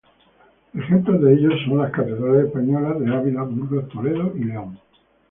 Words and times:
Ejemplos 0.73 1.21
de 1.21 1.33
ello 1.35 1.49
son 1.63 1.77
las 1.77 1.91
catedrales 1.91 2.47
españolas 2.47 2.99
de 2.99 3.15
Ávila, 3.15 3.43
Burgos, 3.43 3.87
Toledo 3.89 4.33
y 4.35 4.45
León. 4.45 4.79